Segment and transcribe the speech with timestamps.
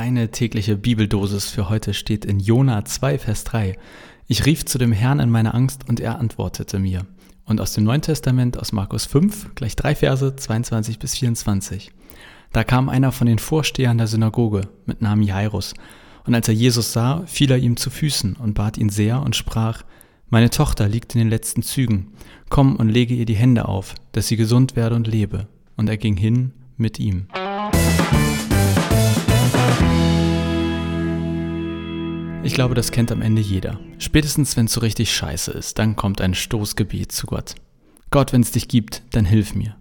[0.00, 3.76] Deine tägliche Bibeldosis für heute steht in Jona 2, Vers 3.
[4.28, 7.04] Ich rief zu dem Herrn in meiner Angst und er antwortete mir.
[7.44, 11.92] Und aus dem Neuen Testament, aus Markus 5, gleich drei Verse, 22 bis 24.
[12.50, 15.74] Da kam einer von den Vorstehern der Synagoge mit Namen Jairus.
[16.24, 19.36] Und als er Jesus sah, fiel er ihm zu Füßen und bat ihn sehr und
[19.36, 19.82] sprach,
[20.30, 22.14] Meine Tochter liegt in den letzten Zügen.
[22.48, 25.46] Komm und lege ihr die Hände auf, dass sie gesund werde und lebe.
[25.76, 27.26] Und er ging hin mit ihm.
[32.42, 33.78] Ich glaube, das kennt am Ende jeder.
[33.98, 37.54] Spätestens, wenn es so richtig scheiße ist, dann kommt ein Stoßgebet zu Gott.
[38.10, 39.76] Gott, wenn es dich gibt, dann hilf mir.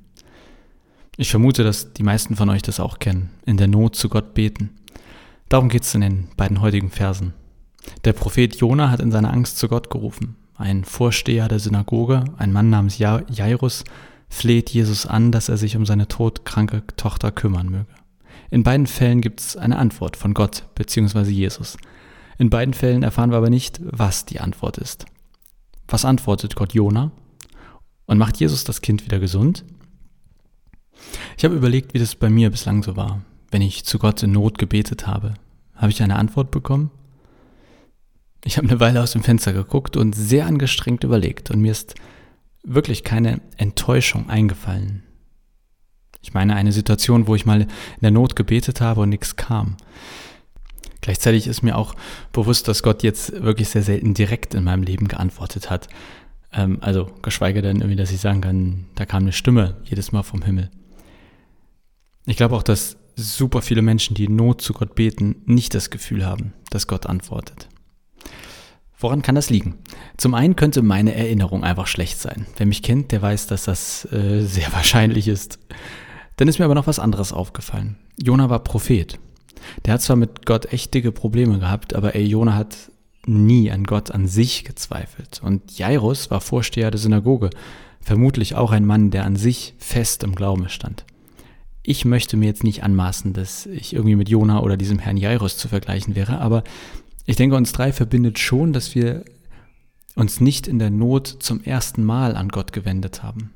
[1.16, 4.34] Ich vermute, dass die meisten von euch das auch kennen, in der Not zu Gott
[4.34, 4.72] beten.
[5.48, 7.34] Darum geht es in den beiden heutigen Versen.
[8.04, 10.36] Der Prophet Jona hat in seiner Angst zu Gott gerufen.
[10.56, 13.86] Ein Vorsteher der Synagoge, ein Mann namens Jairus,
[14.28, 17.88] fleht Jesus an, dass er sich um seine todkranke Tochter kümmern möge.
[18.52, 21.30] In beiden Fällen gibt es eine Antwort von Gott bzw.
[21.30, 21.78] Jesus.
[22.40, 25.06] In beiden Fällen erfahren wir aber nicht, was die Antwort ist.
[25.90, 27.12] Was antwortet Gott Jona?
[28.06, 29.66] Und macht Jesus das Kind wieder gesund?
[31.38, 33.22] Ich habe überlegt, wie das bei mir bislang so war.
[33.52, 35.34] Wenn ich zu Gott in Not gebetet habe,
[35.76, 36.92] habe ich eine Antwort bekommen?
[38.46, 41.96] Ich habe eine Weile aus dem Fenster geguckt und sehr angestrengt überlegt und mir ist
[42.64, 45.04] wirklich keine Enttäuschung eingefallen.
[46.22, 47.68] Ich meine eine Situation, wo ich mal in
[48.02, 49.76] der Not gebetet habe und nichts kam.
[51.02, 51.96] Gleichzeitig ist mir auch
[52.34, 55.88] bewusst, dass Gott jetzt wirklich sehr selten direkt in meinem Leben geantwortet hat.
[56.52, 60.24] Ähm, also geschweige denn irgendwie, dass ich sagen kann, da kam eine Stimme jedes Mal
[60.24, 60.70] vom Himmel.
[62.26, 65.90] Ich glaube auch, dass super viele Menschen, die in Not zu Gott beten, nicht das
[65.90, 67.68] Gefühl haben, dass Gott antwortet.
[68.98, 69.76] Woran kann das liegen?
[70.18, 72.46] Zum einen könnte meine Erinnerung einfach schlecht sein.
[72.58, 75.60] Wer mich kennt, der weiß, dass das äh, sehr wahrscheinlich ist.
[76.36, 77.98] Dann ist mir aber noch was anderes aufgefallen.
[78.18, 79.18] Jona war Prophet.
[79.86, 82.76] Der hat zwar mit Gott echt dicke Probleme gehabt, aber ey, Jona hat
[83.26, 85.42] nie an Gott an sich gezweifelt.
[85.44, 87.50] Und Jairus war Vorsteher der Synagoge,
[88.02, 91.06] vermutlich auch ein Mann, der an sich fest im Glauben stand.
[91.84, 95.58] Ich möchte mir jetzt nicht anmaßen, dass ich irgendwie mit Jona oder diesem Herrn Jairus
[95.58, 96.64] zu vergleichen wäre, aber
[97.26, 99.24] ich denke, uns drei verbindet schon, dass wir
[100.16, 103.54] uns nicht in der Not zum ersten Mal an Gott gewendet haben.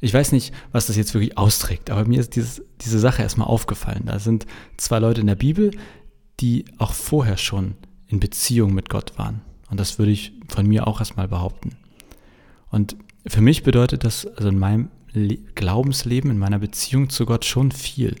[0.00, 3.48] Ich weiß nicht, was das jetzt wirklich austrägt, aber mir ist dieses, diese Sache erstmal
[3.48, 4.04] aufgefallen.
[4.06, 5.72] Da sind zwei Leute in der Bibel,
[6.40, 7.74] die auch vorher schon
[8.06, 9.40] in Beziehung mit Gott waren.
[9.70, 11.76] Und das würde ich von mir auch erstmal behaupten.
[12.70, 14.90] Und für mich bedeutet das also in meinem
[15.54, 18.16] Glaubensleben, in meiner Beziehung zu Gott schon viel.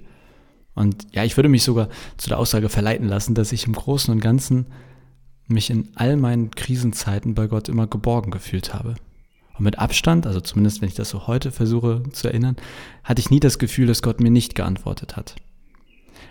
[0.74, 4.12] Und ja, ich würde mich sogar zu der Aussage verleiten lassen, dass ich im Großen
[4.12, 4.66] und Ganzen
[5.46, 8.94] mich in all meinen Krisenzeiten bei Gott immer geborgen gefühlt habe.
[9.58, 12.56] Und mit Abstand, also zumindest wenn ich das so heute versuche zu erinnern,
[13.04, 15.34] hatte ich nie das Gefühl, dass Gott mir nicht geantwortet hat.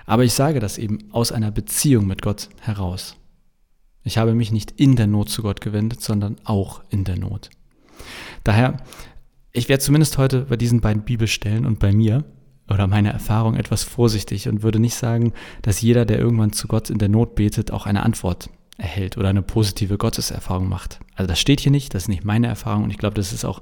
[0.06, 3.18] Aber ich sage das eben aus einer Beziehung mit Gott heraus.
[4.04, 7.50] Ich habe mich nicht in der Not zu Gott gewendet, sondern auch in der Not.
[8.46, 8.78] Daher,
[9.52, 12.24] ich werde zumindest heute bei diesen beiden Bibelstellen und bei mir
[12.70, 16.90] oder meiner Erfahrung etwas vorsichtig und würde nicht sagen, dass jeder, der irgendwann zu Gott
[16.90, 21.00] in der Not betet, auch eine Antwort erhält oder eine positive Gotteserfahrung macht.
[21.16, 23.46] Also das steht hier nicht, das ist nicht meine Erfahrung und ich glaube, das ist
[23.46, 23.62] auch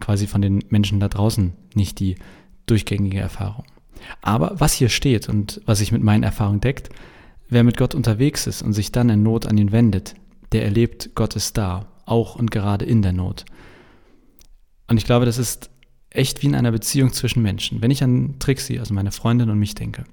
[0.00, 2.16] quasi von den Menschen da draußen nicht die
[2.66, 3.64] durchgängige Erfahrung.
[4.22, 6.88] Aber was hier steht und was sich mit meinen Erfahrungen deckt,
[7.48, 10.14] wer mit Gott unterwegs ist und sich dann in Not an ihn wendet,
[10.52, 13.44] der erlebt, Gott ist da, auch und gerade in der Not.
[14.88, 15.70] Und ich glaube, das ist
[16.10, 17.82] echt wie in einer Beziehung zwischen Menschen.
[17.82, 20.04] Wenn ich an Trixie, also meine Freundin und mich denke,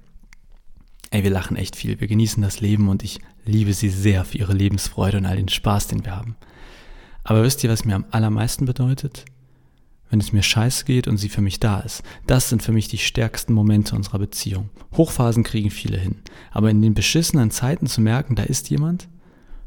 [1.10, 4.38] Ey, wir lachen echt viel, wir genießen das Leben und ich liebe sie sehr für
[4.38, 6.36] ihre Lebensfreude und all den Spaß, den wir haben.
[7.24, 9.24] Aber wisst ihr, was mir am allermeisten bedeutet?
[10.10, 12.02] Wenn es mir scheiß geht und sie für mich da ist.
[12.26, 14.70] Das sind für mich die stärksten Momente unserer Beziehung.
[14.96, 16.16] Hochphasen kriegen viele hin.
[16.50, 19.08] Aber in den beschissenen Zeiten zu merken, da ist jemand,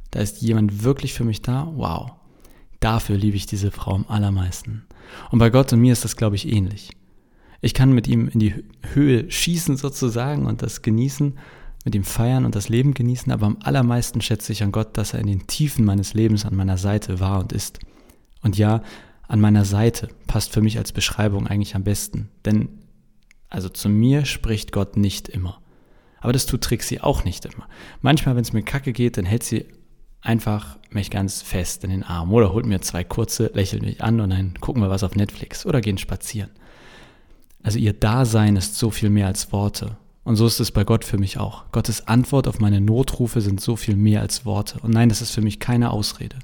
[0.09, 2.13] da ist jemand wirklich für mich da, wow.
[2.79, 4.85] Dafür liebe ich diese Frau am allermeisten.
[5.29, 6.89] Und bei Gott und mir ist das, glaube ich, ähnlich.
[7.61, 8.55] Ich kann mit ihm in die
[8.93, 11.37] Höhe schießen sozusagen und das genießen,
[11.85, 15.13] mit ihm feiern und das Leben genießen, aber am allermeisten schätze ich an Gott, dass
[15.13, 17.79] er in den Tiefen meines Lebens an meiner Seite war und ist.
[18.41, 18.81] Und ja,
[19.27, 22.69] an meiner Seite passt für mich als Beschreibung eigentlich am besten, denn
[23.49, 25.61] also zu mir spricht Gott nicht immer.
[26.19, 27.67] Aber das tut Trixie auch nicht immer.
[28.01, 29.65] Manchmal, wenn es mir kacke geht, dann hält sie
[30.21, 34.21] einfach mich ganz fest in den Arm oder holt mir zwei kurze, lächelt mich an
[34.21, 36.51] und dann gucken wir was auf Netflix oder gehen spazieren.
[37.63, 39.97] Also ihr Dasein ist so viel mehr als Worte.
[40.23, 41.63] Und so ist es bei Gott für mich auch.
[41.71, 44.79] Gottes Antwort auf meine Notrufe sind so viel mehr als Worte.
[44.81, 46.37] Und nein, das ist für mich keine Ausrede.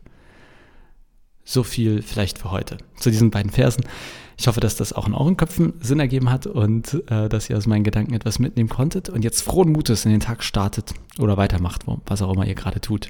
[1.44, 3.84] So viel vielleicht für heute zu diesen beiden Versen.
[4.38, 7.58] Ich hoffe, dass das auch in euren Köpfen Sinn ergeben hat und äh, dass ihr
[7.58, 11.38] aus meinen Gedanken etwas mitnehmen konntet und jetzt frohen Mutes in den Tag startet oder
[11.38, 13.10] weitermacht, was auch immer ihr gerade tut.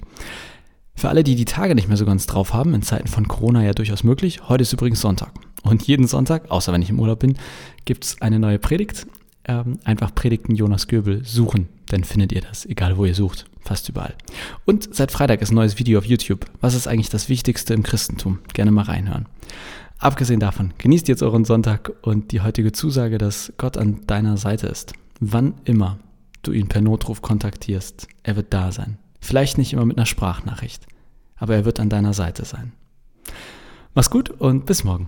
[0.95, 3.63] Für alle, die die Tage nicht mehr so ganz drauf haben, in Zeiten von Corona
[3.63, 4.48] ja durchaus möglich.
[4.48, 5.31] Heute ist übrigens Sonntag.
[5.68, 7.38] Und jeden Sonntag, außer wenn ich im Urlaub bin,
[7.86, 9.06] gibt es eine neue Predigt.
[9.44, 13.88] Ähm, einfach Predigten Jonas Göbel suchen, dann findet ihr das, egal wo ihr sucht, fast
[13.90, 14.14] überall.
[14.66, 16.46] Und seit Freitag ist ein neues Video auf YouTube.
[16.60, 18.40] Was ist eigentlich das Wichtigste im Christentum?
[18.54, 19.25] Gerne mal reinhören.
[20.00, 24.68] Abgesehen davon, genießt jetzt euren Sonntag und die heutige Zusage, dass Gott an deiner Seite
[24.68, 24.94] ist.
[25.20, 25.98] Wann immer
[26.44, 29.00] du ihn per Notruf kontaktierst, er wird da sein.
[29.22, 30.86] Vielleicht nicht immer mit einer Sprachnachricht,
[31.38, 32.74] aber er wird an deiner Seite sein.
[33.96, 35.08] Mach's gut und bis morgen.